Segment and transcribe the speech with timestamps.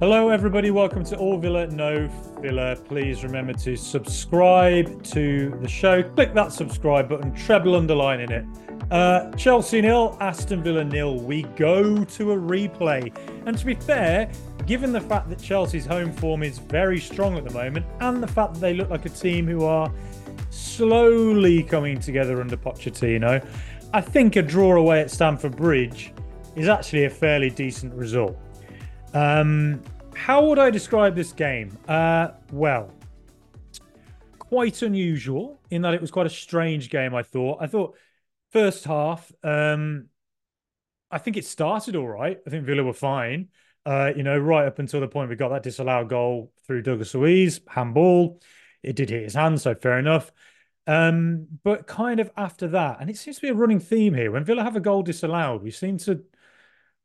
[0.00, 0.70] Hello, everybody.
[0.70, 2.08] Welcome to All Villa, No
[2.40, 2.74] Filler.
[2.74, 6.02] Please remember to subscribe to the show.
[6.02, 8.46] Click that subscribe button, treble underline in it.
[8.90, 11.16] Uh, Chelsea nil, Aston Villa nil.
[11.16, 13.14] We go to a replay.
[13.44, 14.32] And to be fair,
[14.64, 18.26] given the fact that Chelsea's home form is very strong at the moment and the
[18.26, 19.92] fact that they look like a team who are
[20.48, 23.46] slowly coming together under Pochettino,
[23.92, 26.14] I think a draw away at Stamford Bridge
[26.56, 28.34] is actually a fairly decent result.
[29.14, 29.82] Um,
[30.14, 31.76] how would I describe this game?
[31.88, 32.92] Uh, well,
[34.38, 37.14] quite unusual in that it was quite a strange game.
[37.14, 37.58] I thought.
[37.60, 37.96] I thought
[38.50, 39.30] first half.
[39.42, 40.08] Um,
[41.10, 42.38] I think it started all right.
[42.46, 43.48] I think Villa were fine.
[43.86, 47.14] Uh, you know, right up until the point we got that disallowed goal through Douglas
[47.14, 48.40] Luiz, handball.
[48.82, 50.30] It did hit his hand, so fair enough.
[50.86, 54.30] Um, but kind of after that, and it seems to be a running theme here.
[54.30, 56.22] When Villa have a goal disallowed, we seem to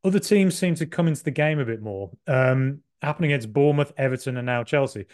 [0.06, 2.12] other teams seem to come into the game a bit more.
[2.28, 5.06] Um, happening against Bournemouth, Everton, and now Chelsea.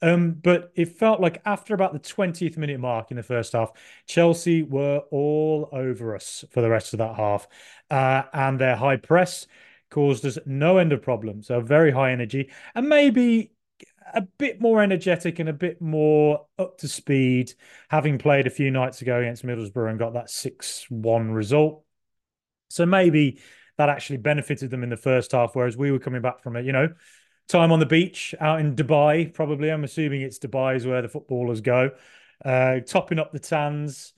[0.00, 3.72] Um, but it felt like after about the 20th minute mark in the first half,
[4.06, 7.46] Chelsea were all over us for the rest of that half.
[7.90, 9.46] Uh, and their high press
[9.90, 11.48] caused us no end of problems.
[11.48, 13.52] So very high energy and maybe
[14.14, 17.52] a bit more energetic and a bit more up to speed,
[17.90, 21.84] having played a few nights ago against Middlesbrough and got that 6 1 result.
[22.70, 23.40] So maybe
[23.78, 26.66] that actually benefited them in the first half, whereas we were coming back from it,
[26.66, 26.88] you know,
[27.48, 29.70] time on the beach out in Dubai, probably.
[29.70, 31.92] I'm assuming it's Dubai is where the footballers go,
[32.44, 34.12] uh, topping up the tans,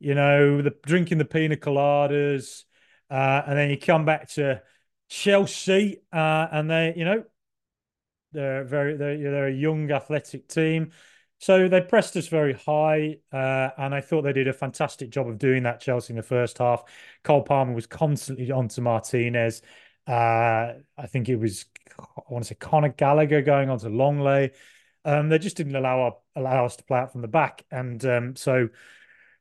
[0.00, 2.64] you know, the drinking the pina coladas,
[3.10, 4.62] uh, and then you come back to
[5.08, 7.24] Chelsea, uh, and they, you know,
[8.32, 10.90] they're very they're, they're a young athletic team.
[11.42, 15.26] So they pressed us very high, uh, and I thought they did a fantastic job
[15.26, 15.80] of doing that.
[15.80, 16.84] Chelsea in the first half,
[17.24, 19.60] Cole Palmer was constantly onto Martinez.
[20.06, 21.64] Uh, I think it was
[21.98, 24.52] I want to say Conor Gallagher going on to Lenglet.
[25.04, 28.04] Um, they just didn't allow our, allow us to play out from the back, and
[28.06, 28.68] um, so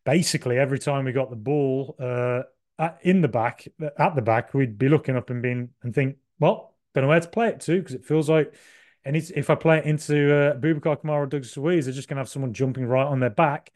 [0.03, 2.41] basically every time we got the ball uh,
[2.79, 3.67] at, in the back
[3.99, 7.19] at the back, we'd be looking up and being and think, well, don't know where
[7.19, 8.55] to play it to because it feels like
[9.03, 12.17] and if I play it into uh, Boubacar Kamara or Douglas Luiz, they're just going
[12.17, 13.71] to have someone jumping right on their back.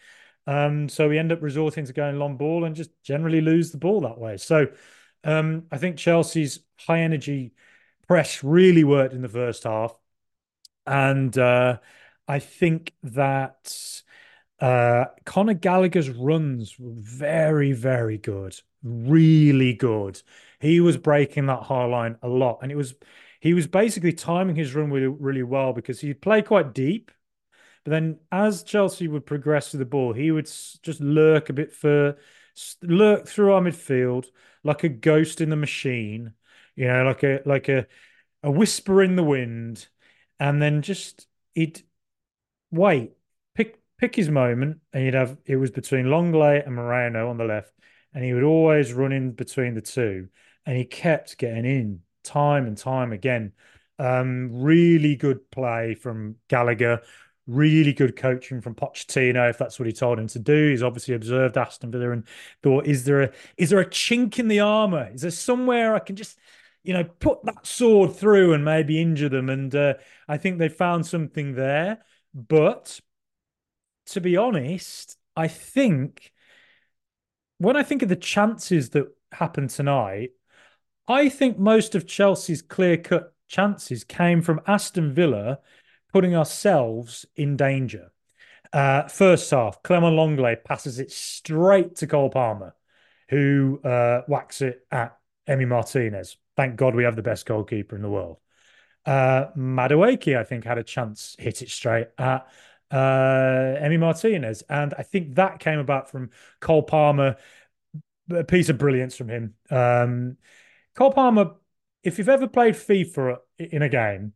[0.47, 3.79] Um, so we end up resorting to going long ball and just generally lose the
[3.79, 4.37] ball that way.
[4.37, 4.67] So
[5.23, 7.53] um, I think Chelsea's high energy
[8.07, 9.95] press really worked in the first half.
[10.85, 11.79] And uh,
[12.27, 14.03] I think that
[14.59, 20.21] uh, Conor Gallagher's runs were very, very good, really good.
[20.59, 22.59] He was breaking that high line a lot.
[22.61, 22.93] And it was
[23.45, 27.11] he was basically timing his run really, really well because he'd play quite deep.
[27.83, 30.47] But then as Chelsea would progress with the ball, he would
[30.81, 32.17] just lurk a bit further,
[32.81, 34.25] lurk through our midfield
[34.63, 36.33] like a ghost in the machine,
[36.75, 37.85] you know, like a like a
[38.41, 39.89] a whisper in the wind,
[40.39, 41.83] and then just he'd
[42.71, 43.11] wait,
[43.53, 47.45] pick pick his moment, and you'd have it was between Lenglet and Moreno on the
[47.45, 47.75] left,
[48.11, 50.29] and he would always run in between the two,
[50.65, 53.53] and he kept getting in time and time again.
[53.97, 57.01] Um, really good play from Gallagher.
[57.47, 60.71] Really good coaching from Pochettino, if that's what he told him to do.
[60.71, 62.27] He's obviously observed Aston Villa and
[62.63, 65.11] thought, is there a is there a chink in the armor?
[65.13, 66.39] Is there somewhere I can just,
[66.83, 69.49] you know, put that sword through and maybe injure them?
[69.49, 69.93] And uh,
[70.27, 71.99] I think they found something there.
[72.33, 72.99] But
[74.07, 76.31] to be honest, I think
[77.59, 80.31] when I think of the chances that happened tonight,
[81.07, 85.59] I think most of Chelsea's clear cut chances came from Aston Villa
[86.11, 88.11] putting ourselves in danger.
[88.73, 92.75] Uh, first half, Clement Lenglet passes it straight to Cole Palmer,
[93.29, 95.17] who uh, whacks it at
[95.47, 96.37] Emi Martinez.
[96.57, 98.37] Thank God we have the best goalkeeper in the world.
[99.05, 102.47] Uh, Madueke, I think, had a chance, hit it straight at
[102.89, 104.63] uh, Emi Martinez.
[104.69, 107.35] And I think that came about from Cole Palmer,
[108.31, 109.53] a piece of brilliance from him.
[109.69, 110.37] Um,
[110.95, 111.51] Cole Palmer,
[112.03, 114.33] if you've ever played FIFA in a game,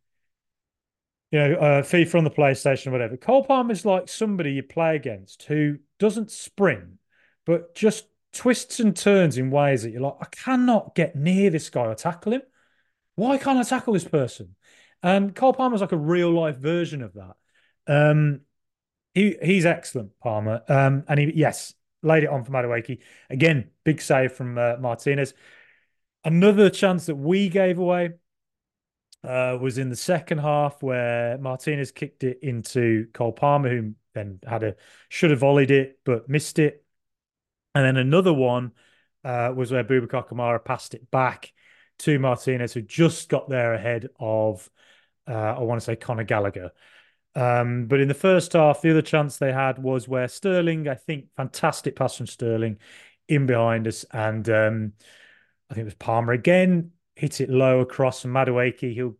[1.31, 4.63] you know, uh, FIFA on the PlayStation or whatever, Cole Palmer is like somebody you
[4.63, 6.99] play against who doesn't sprint,
[7.45, 11.69] but just twists and turns in ways that you're like, I cannot get near this
[11.69, 12.41] guy or tackle him.
[13.15, 14.55] Why can't I tackle this person?
[15.01, 17.35] And Cole Palmer's like a real life version of that.
[17.87, 18.41] Um,
[19.13, 20.61] he he's excellent, Palmer.
[20.67, 21.73] Um, and he yes,
[22.03, 22.99] laid it on for Madueke.
[23.29, 25.33] Again, big save from uh, Martinez.
[26.23, 28.11] Another chance that we gave away
[29.23, 34.39] uh, was in the second half where Martinez kicked it into Cole Palmer, who then
[34.45, 34.75] had a
[35.07, 36.83] should have volleyed it but missed it.
[37.75, 38.71] And then another one
[39.23, 41.53] uh, was where Boubacar Kamara passed it back
[41.99, 44.69] to Martinez, who just got there ahead of
[45.29, 46.71] uh, I want to say Conor Gallagher.
[47.35, 50.95] Um, but in the first half, the other chance they had was where Sterling, I
[50.95, 52.79] think, fantastic pass from Sterling
[53.27, 54.05] in behind us.
[54.11, 54.93] And um,
[55.69, 59.17] I think it was Palmer again, hit it low across from Madueke, who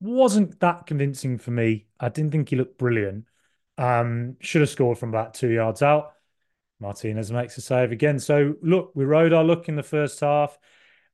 [0.00, 1.86] wasn't that convincing for me.
[1.98, 3.24] I didn't think he looked brilliant.
[3.76, 6.12] Um, should have scored from about two yards out.
[6.80, 8.18] Martinez makes a save again.
[8.18, 10.56] So look, we rode our luck in the first half.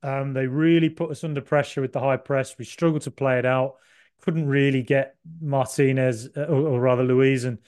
[0.02, 2.58] Um, they really put us under pressure with the high press.
[2.58, 3.76] We struggled to play it out.
[4.22, 7.58] Couldn't really get Martinez, uh, or, or rather Luiz and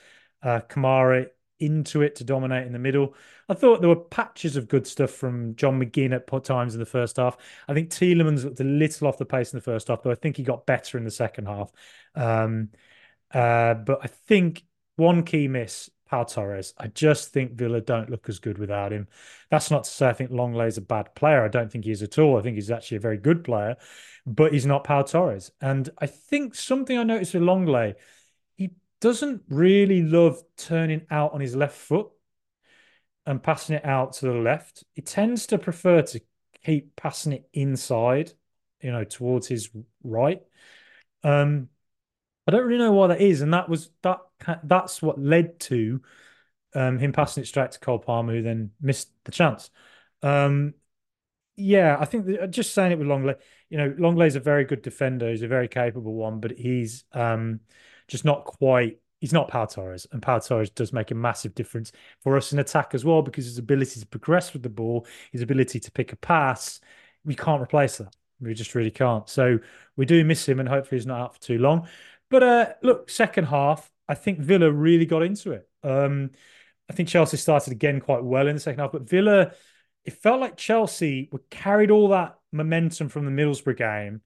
[0.43, 1.29] uh, Kamara
[1.63, 3.15] into it to dominate in the middle.
[3.49, 6.87] I thought there were patches of good stuff from John McGinn at times in the
[6.87, 7.37] first half.
[7.69, 10.15] I think Tielemans looked a little off the pace in the first half, but I
[10.17, 11.71] think he got better in the second half.
[12.15, 12.71] Um,
[13.33, 14.65] uh, but I think
[14.97, 16.75] one key miss Pau Torres.
[16.77, 19.09] I just think Villa don't look as good without him.
[19.51, 21.43] That's not to say I think Lenglet's a bad player.
[21.43, 22.39] I don't think he is at all.
[22.39, 23.77] I think he's actually a very good player,
[24.27, 25.51] but he's not Pau Torres.
[25.63, 27.97] And I think something I noticed with Lenglet, he
[29.03, 32.07] doesn't really love turning out on his left foot
[33.27, 34.85] and passing it out to the left.
[34.95, 36.21] He tends to prefer to
[36.65, 38.33] keep passing it inside,
[38.81, 39.69] you know, towards his
[40.03, 40.41] right.
[41.25, 41.69] Um,
[42.47, 44.21] I don't really know why that is, and that was that.
[44.65, 46.01] That's what led to
[46.75, 49.71] um, him passing it straight to Cole Palmer, who then missed the chance.
[50.23, 50.75] Um,
[51.57, 55.29] yeah, I think just saying it with Lenglet, You know, Lenglet's a very good defender.
[55.31, 57.61] He's a very capable one, but he's um,
[58.09, 58.99] just not quite.
[59.21, 62.59] He's not Pau Torres, and Pau Torres does make a massive difference for us in
[62.59, 66.13] attack as well because his ability to progress with the ball, his ability to pick
[66.13, 66.81] a pass,
[67.25, 68.15] we can't replace that.
[68.41, 69.29] We just really can't.
[69.29, 69.61] So
[69.97, 71.87] we do miss him, and hopefully he's not out for too long.
[72.31, 75.69] But uh, look, second half, I think Villa really got into it.
[75.85, 76.31] Um,
[76.91, 79.53] I think Chelsea started again quite well in the second half, but Villa,
[80.05, 84.21] it felt like Chelsea were carried all that momentum from the Middlesbrough game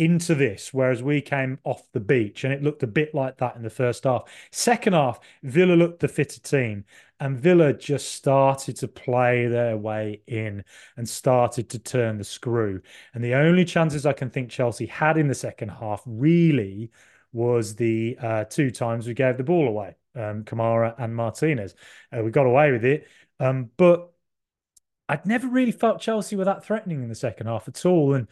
[0.00, 3.54] into this, whereas we came off the beach and it looked a bit like that
[3.54, 4.22] in the first half.
[4.50, 6.84] Second half, Villa looked the fitter team
[7.20, 10.64] and Villa just started to play their way in
[10.96, 12.80] and started to turn the screw.
[13.12, 16.90] And the only chances I can think Chelsea had in the second half really
[17.32, 21.74] was the uh, two times we gave the ball away, um, Kamara and Martinez.
[22.10, 23.06] Uh, we got away with it,
[23.38, 24.10] um, but
[25.10, 28.14] I'd never really felt Chelsea were that threatening in the second half at all.
[28.14, 28.28] And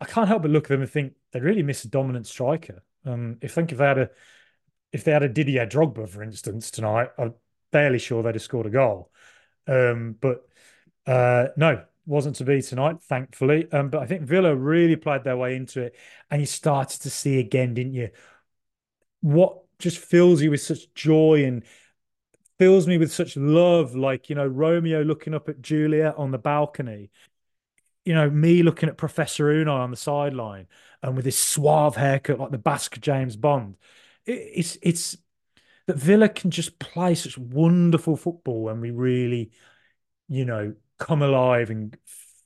[0.00, 2.82] I can't help but look at them and think they really miss a dominant striker.
[3.04, 4.10] Um, if think if they had a
[4.92, 7.34] if they had a Didier Drogba, for instance, tonight, I'm
[7.70, 9.10] fairly sure they'd have scored a goal.
[9.68, 10.48] Um, but
[11.06, 13.70] uh, no, wasn't to be tonight, thankfully.
[13.70, 15.96] Um, but I think Villa really played their way into it,
[16.30, 18.10] and you started to see again, didn't you?
[19.20, 21.64] what just fills you with such joy and
[22.58, 26.38] fills me with such love like you know romeo looking up at juliet on the
[26.38, 27.10] balcony
[28.10, 30.66] you know me looking at professor unai on the sideline
[31.00, 33.76] and with his suave haircut like the basque james bond
[34.26, 35.16] it, it's it's
[35.86, 39.52] that villa can just play such wonderful football when we really
[40.28, 41.96] you know come alive and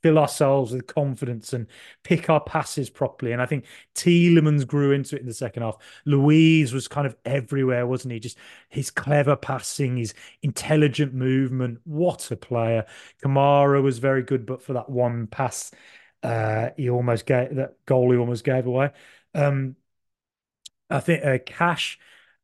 [0.05, 1.67] fill ourselves with confidence and
[2.03, 3.33] pick our passes properly.
[3.33, 3.65] And I think
[3.95, 5.79] Tielemans grew into it in the second half.
[6.05, 8.21] Luiz was kind of everywhere, wasn't he?
[8.21, 8.37] Just
[8.69, 10.13] his clever passing, his
[10.43, 11.79] intelligent movement.
[11.85, 12.85] What a player.
[13.25, 15.71] Kamara was very good, but for that one pass,
[16.23, 18.91] uh, he almost gave that goal he almost gave away.
[19.35, 19.75] Um,
[20.91, 21.99] I think uh, Cash,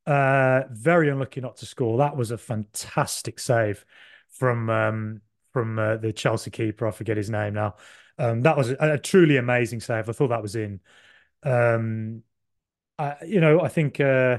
[0.07, 1.99] uh, very unlucky not to score.
[1.99, 3.85] That was a fantastic save
[4.31, 5.21] from um,
[5.53, 6.87] from uh, the Chelsea keeper.
[6.87, 7.77] I forget his name now.
[8.19, 10.09] Um, that was a, a, truly amazing save.
[10.09, 10.81] I thought that was in.
[11.43, 12.23] Um,
[12.99, 14.39] I, you know, I think uh,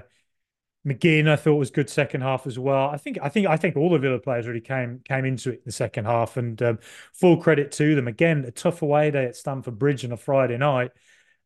[0.85, 2.89] McGinn I thought was good second half as well.
[2.89, 5.55] I think I think I think all the Villa players really came came into it
[5.55, 6.79] in the second half, and um,
[7.13, 8.07] full credit to them.
[8.07, 10.91] Again, a tough away day at Stamford Bridge on a Friday night.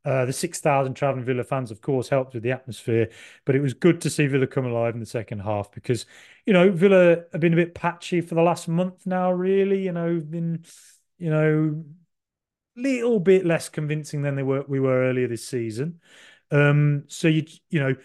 [0.06, 3.10] Uh, the 6,000 travelling Villa fans, of course, helped with the atmosphere,
[3.44, 6.06] but it was good to see Villa come alive in the second half because,
[6.46, 9.84] you know, Villa have been a bit patchy for the last month now, really.
[9.84, 10.64] You know, been,
[11.18, 11.84] you know,
[12.78, 16.00] a little bit less convincing than they were we were earlier this season.
[16.52, 17.96] Um, so you you know,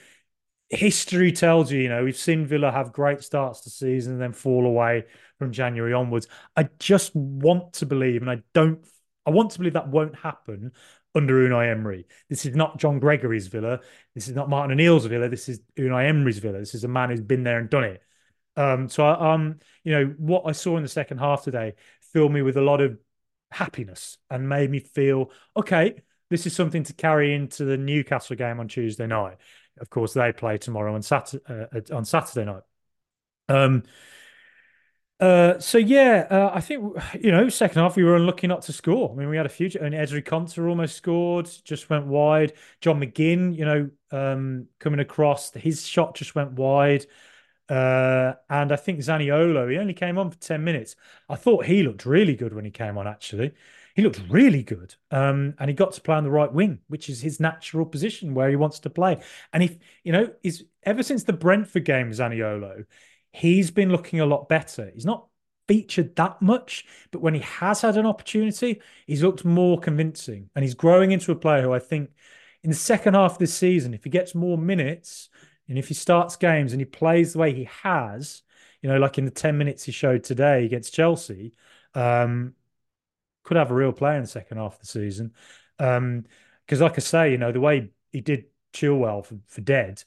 [0.71, 4.33] history tells you, you know, we've seen Villa have great starts to season and then
[4.33, 5.04] fall away
[5.38, 6.28] from January onwards.
[6.57, 8.85] I just want to believe, and I don't
[9.26, 10.73] I want to believe that won't happen
[11.14, 12.07] under Unai Emery.
[12.29, 13.81] This is not John Gregory's Villa.
[14.14, 15.29] This is not Martin O'Neill's Villa.
[15.29, 16.59] This is Unai Emery's Villa.
[16.59, 18.02] This is a man who's been there and done it.
[18.57, 21.75] Um, so, I, um, you know, what I saw in the second half today
[22.12, 22.99] filled me with a lot of
[23.50, 26.02] happiness and made me feel okay.
[26.29, 29.38] This is something to carry into the Newcastle game on Tuesday night.
[29.81, 32.62] Of course, they play tomorrow on Saturday uh, on Saturday night.
[33.49, 33.83] Um,
[35.21, 38.73] Uh, so yeah, uh, I think you know, second half we were unlucky not to
[38.73, 39.11] score.
[39.12, 42.55] I mean, we had a few, and Ezri Konsa almost scored, just went wide.
[42.81, 47.07] John McGinn, you know, um, coming across, his shot just went wide.
[47.69, 50.97] Uh, and I think Zaniolo, he only came on for 10 minutes.
[51.29, 53.53] I thought he looked really good when he came on, actually.
[53.95, 54.97] He looked really good.
[55.12, 58.35] Um, and he got to play on the right wing, which is his natural position
[58.35, 59.21] where he wants to play.
[59.53, 62.87] And if, you know, is ever since the Brentford game, Zaniolo,
[63.33, 64.91] he's been looking a lot better.
[64.93, 65.27] He's not
[65.69, 70.51] featured that much, but when he has had an opportunity, he's looked more convincing.
[70.55, 72.11] And he's growing into a player who I think
[72.63, 75.29] in the second half of this season, if he gets more minutes,
[75.69, 78.43] and if he starts games and he plays the way he has,
[78.83, 81.53] you know, like in the 10 minutes he showed today against Chelsea,
[81.95, 82.55] um,
[83.45, 85.33] could have a real play in the second half of the season.
[85.79, 86.25] Because, um,
[86.81, 90.03] like I say, you know, the way he did Chilwell for, for dead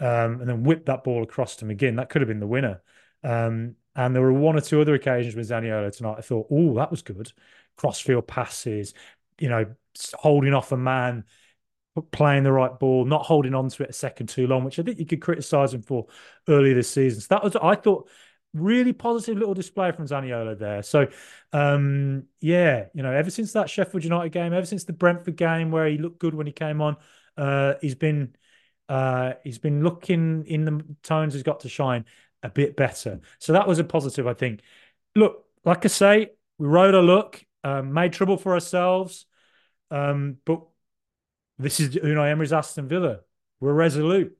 [0.00, 2.82] um, and then whipped that ball across to McGinn, that could have been the winner.
[3.22, 6.16] Um, and there were one or two other occasions with Zaniolo tonight.
[6.18, 7.32] I thought, oh, that was good.
[7.76, 8.94] Crossfield passes,
[9.38, 9.66] you know,
[10.14, 11.24] holding off a man
[12.12, 14.82] playing the right ball, not holding on to it a second too long, which I
[14.82, 16.06] think you could criticise him for
[16.48, 17.20] earlier this season.
[17.20, 18.08] So that was, I thought,
[18.54, 20.82] really positive little display from Zaniolo there.
[20.82, 21.08] So,
[21.52, 25.70] um, yeah, you know, ever since that Sheffield United game, ever since the Brentford game
[25.70, 26.96] where he looked good when he came on,
[27.36, 28.34] uh, he's been
[28.90, 32.04] uh, he's been looking in the tones he's got to shine
[32.42, 33.20] a bit better.
[33.38, 34.62] So that was a positive, I think.
[35.14, 39.26] Look, like I say, we rode a look, um, made trouble for ourselves,
[39.92, 40.62] um, but
[41.56, 43.20] this is Unai Emery's Aston Villa.
[43.60, 44.36] We're resolute,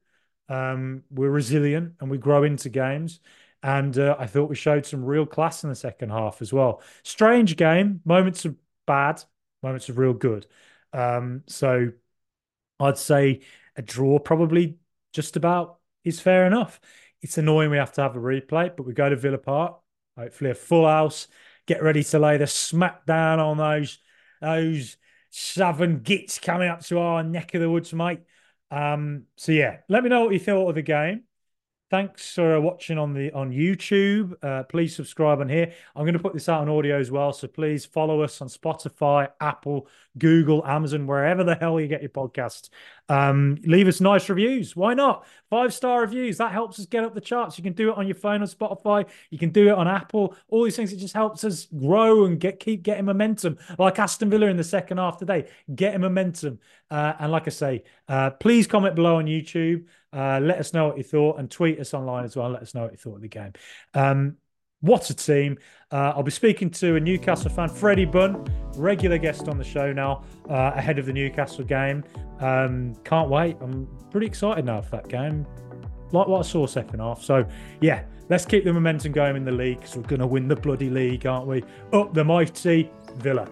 [0.48, 3.20] um, we're resilient, and we grow into games.
[3.62, 6.82] And uh, I thought we showed some real class in the second half as well.
[7.04, 9.22] Strange game, moments of bad,
[9.62, 10.46] moments of real good.
[10.92, 11.92] Um, so
[12.80, 13.42] I'd say
[13.80, 14.76] a draw probably
[15.14, 16.78] just about is fair enough.
[17.22, 19.80] It's annoying we have to have a replay, but we go to Villa Park,
[20.16, 21.28] hopefully a full house,
[21.66, 23.98] get ready to lay the smack down on those
[24.40, 24.96] those
[25.30, 28.20] Southern Gits coming up to our neck of the woods, mate.
[28.70, 31.24] Um, so yeah, let me know what you thought of the game.
[31.90, 34.34] Thanks for watching on the on YouTube.
[34.44, 35.72] Uh, please subscribe on here.
[35.96, 38.46] I'm going to put this out on audio as well, so please follow us on
[38.46, 42.68] Spotify, Apple, Google, Amazon, wherever the hell you get your podcasts.
[43.10, 44.76] Um, leave us nice reviews.
[44.76, 45.26] Why not?
[45.50, 46.38] Five star reviews.
[46.38, 47.58] That helps us get up the charts.
[47.58, 49.04] You can do it on your phone on Spotify.
[49.30, 50.36] You can do it on Apple.
[50.48, 50.92] All these things.
[50.92, 53.58] It just helps us grow and get keep getting momentum.
[53.80, 56.60] Like Aston Villa in the second half today, getting momentum.
[56.88, 59.86] Uh, and like I say, uh, please comment below on YouTube.
[60.12, 62.48] Uh, let us know what you thought and tweet us online as well.
[62.48, 63.52] let us know what you thought of the game.
[63.92, 64.36] Um,
[64.80, 65.58] what a team.
[65.92, 68.46] Uh, I'll be speaking to a Newcastle fan, Freddie Bunn,
[68.76, 72.04] regular guest on the show now, uh, ahead of the Newcastle game.
[72.40, 73.56] Um, can't wait.
[73.60, 75.46] I'm pretty excited now for that game.
[76.12, 77.22] Like what I saw second half.
[77.22, 77.44] So,
[77.80, 80.56] yeah, let's keep the momentum going in the league because we're going to win the
[80.56, 81.62] bloody league, aren't we?
[81.92, 83.48] Up the mighty Villa.